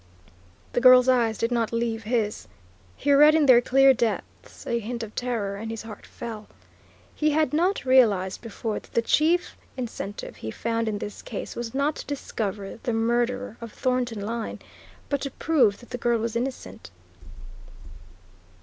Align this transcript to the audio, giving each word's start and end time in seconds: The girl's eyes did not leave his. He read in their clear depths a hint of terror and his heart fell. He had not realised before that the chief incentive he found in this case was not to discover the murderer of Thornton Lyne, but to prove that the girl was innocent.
The 0.73 0.81
girl's 0.81 1.07
eyes 1.07 1.37
did 1.37 1.51
not 1.51 1.71
leave 1.71 2.05
his. 2.05 2.47
He 2.97 3.13
read 3.13 3.35
in 3.35 3.45
their 3.45 3.61
clear 3.61 3.93
depths 3.93 4.65
a 4.65 4.79
hint 4.79 5.03
of 5.03 5.13
terror 5.13 5.57
and 5.57 5.69
his 5.69 5.83
heart 5.83 6.07
fell. 6.07 6.47
He 7.13 7.29
had 7.29 7.53
not 7.53 7.85
realised 7.85 8.41
before 8.41 8.79
that 8.79 8.93
the 8.93 9.03
chief 9.03 9.55
incentive 9.77 10.37
he 10.37 10.49
found 10.49 10.87
in 10.89 10.97
this 10.97 11.21
case 11.21 11.55
was 11.55 11.75
not 11.75 11.97
to 11.97 12.05
discover 12.07 12.79
the 12.81 12.93
murderer 12.93 13.57
of 13.61 13.71
Thornton 13.73 14.21
Lyne, 14.25 14.57
but 15.07 15.21
to 15.21 15.29
prove 15.29 15.77
that 15.81 15.91
the 15.91 15.99
girl 15.99 16.17
was 16.17 16.35
innocent. 16.35 16.89